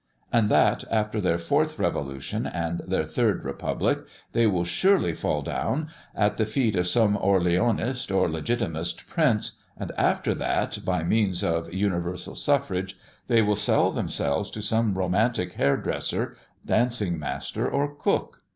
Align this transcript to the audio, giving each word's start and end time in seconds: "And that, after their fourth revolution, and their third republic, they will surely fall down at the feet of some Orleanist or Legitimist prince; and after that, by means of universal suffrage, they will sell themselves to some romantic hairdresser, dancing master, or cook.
"And 0.33 0.49
that, 0.49 0.83
after 0.89 1.21
their 1.21 1.37
fourth 1.37 1.77
revolution, 1.77 2.47
and 2.47 2.79
their 2.87 3.05
third 3.05 3.43
republic, 3.45 3.99
they 4.31 4.47
will 4.47 4.63
surely 4.63 5.13
fall 5.13 5.43
down 5.43 5.91
at 6.15 6.37
the 6.37 6.45
feet 6.47 6.75
of 6.75 6.87
some 6.87 7.15
Orleanist 7.15 8.09
or 8.11 8.27
Legitimist 8.27 9.07
prince; 9.07 9.61
and 9.77 9.91
after 9.99 10.33
that, 10.33 10.83
by 10.83 11.03
means 11.03 11.43
of 11.43 11.71
universal 11.71 12.33
suffrage, 12.33 12.97
they 13.27 13.43
will 13.43 13.55
sell 13.55 13.91
themselves 13.91 14.49
to 14.49 14.61
some 14.63 14.97
romantic 14.97 15.53
hairdresser, 15.53 16.35
dancing 16.65 17.19
master, 17.19 17.69
or 17.69 17.93
cook. 17.93 18.39